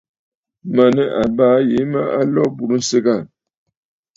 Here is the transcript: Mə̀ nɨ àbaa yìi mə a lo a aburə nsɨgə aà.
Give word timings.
Mə̀ 0.75 0.87
nɨ 0.95 1.03
àbaa 1.23 1.55
yìi 1.69 1.83
mə 1.91 1.99
a 2.19 2.21
lo 2.33 2.41
a 2.45 2.49
aburə 2.51 2.75
nsɨgə 2.81 3.11
aà. 3.17 3.23